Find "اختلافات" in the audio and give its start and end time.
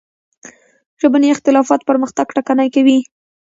1.31-1.81